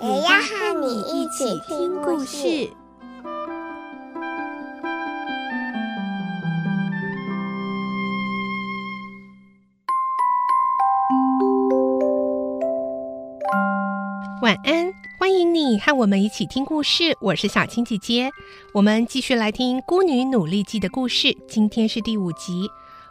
[0.00, 2.70] 也要和你一起听故事。
[14.40, 17.16] 晚安，欢迎你和我们一起听故事。
[17.20, 18.30] 我是小青姐姐，
[18.72, 21.36] 我们继续来听《孤女努力记》的故事。
[21.48, 22.68] 今天是第五集。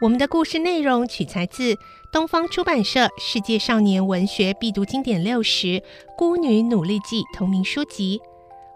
[0.00, 1.76] 我们的故事内容取材自
[2.12, 5.66] 东方出版社《世界少年文学必读经典六十》
[6.16, 8.20] 《孤女努力记》同名书籍。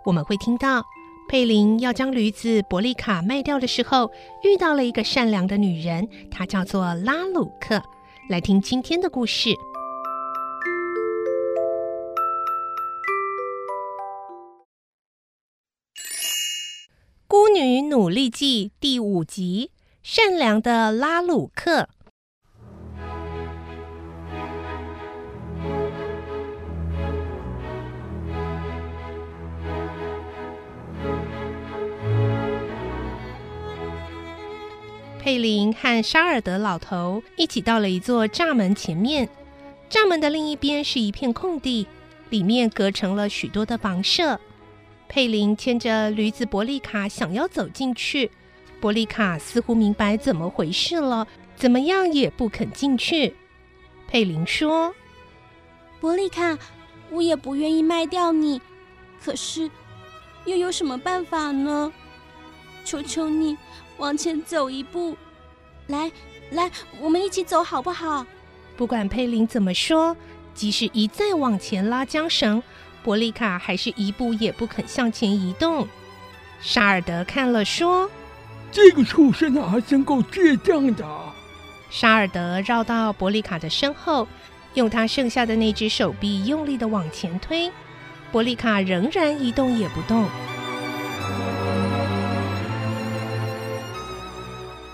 [0.05, 0.83] 我们会听到
[1.29, 4.11] 佩林要将驴子伯利卡卖掉的时候，
[4.43, 7.81] 遇到了一个善良的女人，她叫做拉鲁克。
[8.29, 9.51] 来听今天的故事。
[17.29, 19.71] 《孤女努力记》第五集：
[20.03, 21.89] 善良的拉鲁克。
[35.21, 39.29] 佩林和沙尔德老头一起到了一座栅门前面，
[39.89, 41.87] 栅门的另一边是一片空地，
[42.29, 44.41] 里面隔成了许多的房舍。
[45.09, 48.33] 佩林牵着驴子伯利卡，想要走进去。
[48.83, 53.33] 伯利卡似乎明白怎么回事了，怎么样也不肯进去。
[54.09, 54.93] 佩林说
[56.01, 56.59] ：“伯利卡，
[57.09, 58.61] 我也不愿意卖掉你，
[59.25, 59.71] 可是
[60.47, 61.93] 又有什么办法呢？
[62.85, 63.57] 求求你
[63.99, 65.17] 往前走一步，
[65.87, 66.11] 来
[66.51, 66.69] 来，
[67.01, 68.27] 我们一起走好不好？”
[68.77, 70.17] 不管佩林怎么说，
[70.55, 72.61] 即使一再往前拉缰绳。
[73.05, 75.87] 伯利卡还是一步也不肯向前移动。
[76.61, 78.11] 沙尔德看了说
[78.73, 81.07] ：“这个畜生啊，真够倔强的。”
[81.91, 84.27] 沙尔德绕到伯利卡的身后，
[84.73, 87.71] 用他剩下的那只手臂用力的往前推。
[88.33, 90.27] 伯利卡仍然一动也不动。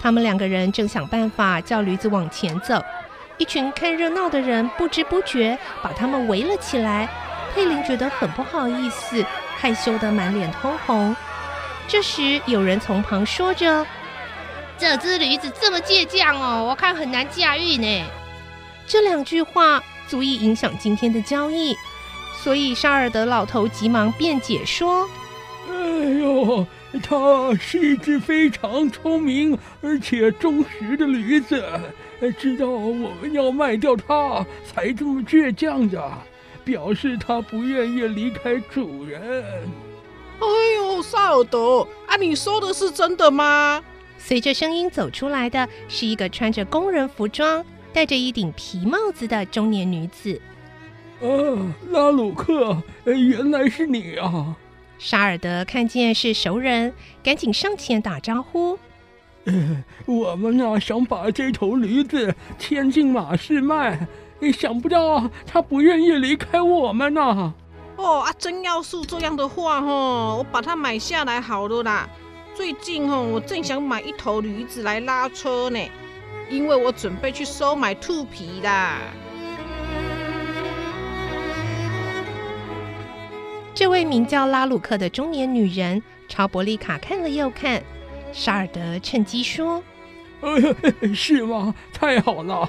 [0.01, 2.83] 他们两个人正想办法叫驴子往前走，
[3.37, 7.09] 一群看热闹的人不知不觉把他们围了起来。
[7.55, 9.25] 佩林觉得很不好意思，
[9.57, 11.15] 害羞的满脸通红。
[11.89, 13.85] 这时，有人从旁说着
[14.77, 18.05] ：“这只驴子这么倔强哦，我看很难驾驭呢。”
[18.87, 21.75] 这两句话足以影响今天的交易，
[22.43, 25.09] 所以沙尔德老头急忙辩解说
[25.71, 25.75] ：“哎
[26.21, 26.67] 呦，
[27.03, 31.65] 它是一只非常聪明而且忠实的驴子，
[32.39, 36.13] 知道我们要卖掉它，才这么倔强的。”
[36.67, 39.67] 表示它不愿意离开主人。
[40.41, 43.83] 哎呦，沙尔德啊，你说的是真的吗？
[44.19, 50.41] 随着声音走出来的是一个穿着工人服装、戴着一顶皮帽子的中年女子。
[51.21, 51.27] 啊，
[51.91, 54.55] 拉鲁克，原来是你啊！
[54.99, 58.79] 沙尔德看见是熟人，赶紧上前打招呼。
[59.45, 64.07] 呃，我们呢，想把这头驴子牵进马市卖。
[64.53, 67.55] 想不到他不愿意离开我们呢、啊。
[67.99, 72.09] 哦啊，真要是这样的话，吼，我把它买下来好了啦。
[72.55, 75.81] 最近哈，我正想买一头驴子来拉车呢，
[76.49, 78.99] 因为我准备去收买兔皮啦。
[83.75, 87.83] 这位名叫拉鲁克的中年女人朝伯利卡看了又看，
[88.33, 89.83] 沙尔德趁机说。
[90.41, 90.57] 呃，
[91.15, 91.75] 是吗？
[91.93, 92.69] 太好了！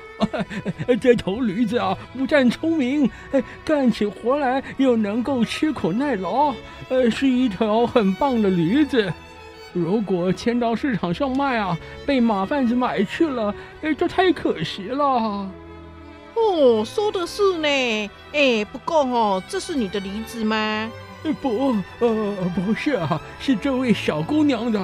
[1.00, 3.10] 这头驴子啊，不但聪明，
[3.64, 6.54] 干起活来又能够吃苦耐劳，
[6.90, 9.12] 呃，是一条很棒的驴子。
[9.72, 15.48] 如果牵到市场上卖啊，被马贩子买去了，哎，这太可惜了。
[16.36, 18.10] 哦，说的是呢。
[18.34, 20.92] 哎，不过哦，这是你的驴子吗？
[21.40, 24.84] 不，呃，不是啊，是这位小姑娘的。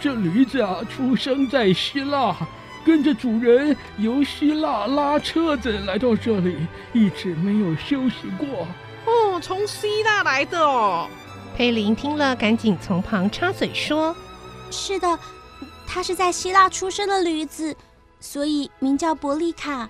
[0.00, 2.36] 这驴子啊，出生在希腊，
[2.84, 8.66] 跟着主人由希腊拉车子来到这里，一直没有休息过。
[9.06, 11.08] 哦，从希腊来的哦。
[11.56, 14.14] 佩林听了，赶紧从旁插嘴说
[14.70, 15.18] ：“是的，
[15.86, 17.74] 他是在希腊出生的驴子，
[18.20, 19.88] 所以名叫伯利卡。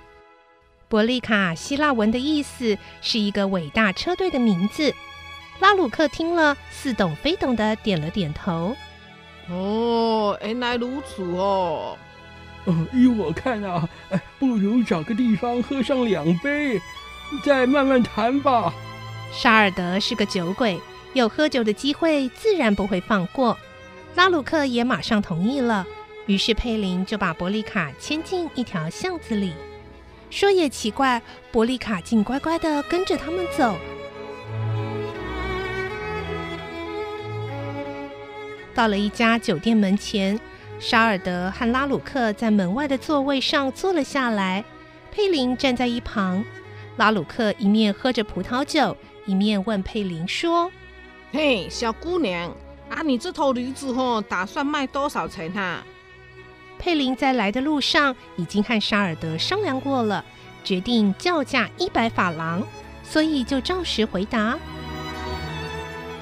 [0.88, 4.94] 伯利卡，希腊文的意思是一个伟大车队的名字。
[5.58, 8.76] 拉鲁克听了，似懂非懂的点了点头。
[9.50, 11.96] 哦，原来如此哦。
[12.64, 13.88] 哦，依我看啊，
[14.38, 16.80] 不如找个地方喝上两杯，
[17.44, 18.74] 再慢慢谈吧。
[19.32, 20.80] 沙尔德是个酒鬼，
[21.12, 23.56] 有喝酒的机会自然不会放过。
[24.16, 25.86] 拉鲁克也马上同意了，
[26.26, 29.52] 于是佩林就把伯利卡牵进一条巷子里。
[30.28, 31.22] 说也奇怪，
[31.52, 33.76] 伯利卡竟乖乖地跟着他们走。
[38.76, 40.38] 到了一家酒店门前，
[40.78, 44.62] 沙尔德和拉鲁克在门外的座位上坐了下来，
[45.10, 46.44] 佩林站在一旁。
[46.98, 48.94] 拉鲁克一面喝着葡萄酒，
[49.24, 50.70] 一面问佩林说
[51.32, 52.54] ：“嘿，小姑娘，
[52.90, 55.82] 啊，你这头驴子哦，打算卖多少钱啊？”
[56.78, 60.22] 佩林在来的路上已经和沙尔德商量过了，
[60.62, 62.62] 决定叫价一百法郎，
[63.02, 64.58] 所以就照实回答。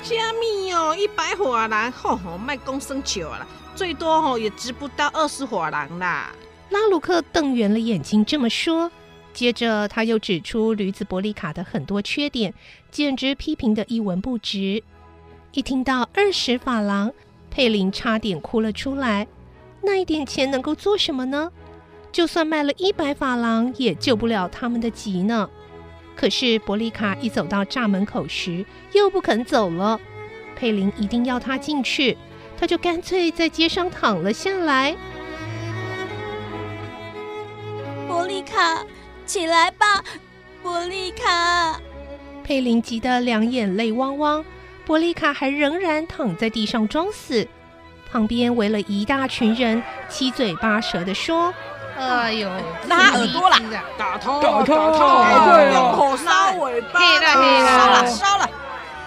[0.05, 6.31] 加密哦，一百法郎，吼吼，卖公升球了，最多吼也值不到二十法郎啦。
[6.69, 8.91] 拉鲁克瞪圆了眼睛这么说，
[9.33, 12.53] 接着他又指出驴子伯利卡的很多缺点，
[12.91, 14.83] 简直批评得一文不值。
[15.53, 17.11] 一听到二十法郎，
[17.51, 19.27] 佩林差点哭了出来。
[19.83, 21.51] 那一点钱能够做什么呢？
[22.13, 25.49] 就算卖了一百法郎，也救不了他们的急呢。
[26.17, 30.01] 可是伯利卡一走到栅门口时，又不肯走了。
[30.57, 32.17] 佩林一定要他进去，
[32.57, 34.97] 他就干脆在街上躺了下来。
[38.07, 38.85] 伯利卡，
[39.27, 40.05] 起来吧，
[40.63, 41.81] 伯利卡！
[42.45, 44.45] 佩林急得两眼泪汪汪。
[44.87, 47.49] 伯利卡还仍然躺在地上装死，
[48.11, 51.53] 旁边围了一大群人，七嘴八舌地说。
[51.97, 52.51] 哎呦，
[52.89, 53.57] 拉耳朵了，
[53.97, 58.51] 打他，打他，用火烧尾巴，黑了黑了，烧了烧了。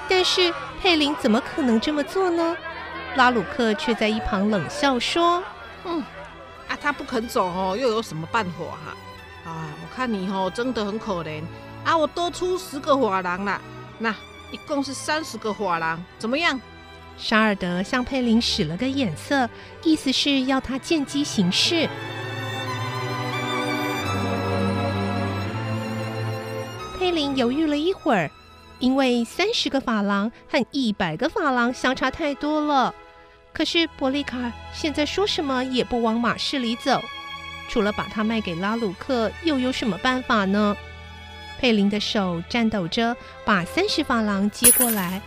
[0.08, 2.56] 但是佩林怎么可能这么做呢？
[3.16, 5.44] 拉鲁克却在一旁冷笑说
[5.84, 6.02] ：“嗯，
[6.70, 8.52] 啊，他不肯走哦，又有什么办法
[8.86, 9.52] 哈？
[9.52, 11.42] 啊，我看你哦，真的很可怜
[11.84, 13.60] 啊，我多出十个法郎了，
[13.98, 14.16] 那
[14.52, 16.60] 一共是三十个法郎，怎么样？”
[17.18, 19.50] 沙尔德向佩林使了个眼色，
[19.84, 21.90] 意思是要他见机行事。
[27.08, 28.30] 佩林犹豫了一会儿，
[28.80, 32.94] 因为三十个法郎和一百个法郎相差太多了。
[33.54, 37.02] 可是伯利卡现在说什么也不往马市里走，
[37.70, 40.76] 除了把它卖给拉鲁克，又有什么办法呢？
[41.58, 43.16] 佩林的手颤抖着
[43.46, 45.22] 把三十法郎接过来，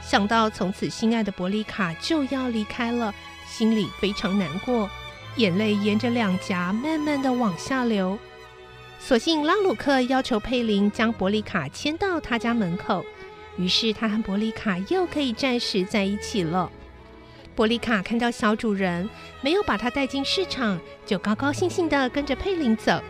[0.00, 3.12] 想到从此心爱的伯利卡就要离开了，
[3.48, 4.88] 心里非常难过，
[5.34, 8.16] 眼泪沿着两颊慢慢的往下流。
[8.98, 13.04] 所幸拉鲁克要求佩林将伯利卡牵到他家门口，
[13.56, 16.70] 于是他和伯利卡又可以暂时在一起了。
[17.54, 19.08] 伯利卡看到小主人
[19.40, 23.00] 没有把他带进市场，就高高兴兴地跟着佩林走。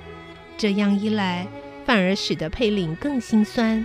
[0.58, 1.46] 这样一来，
[1.84, 3.84] 反而使得佩林更心酸。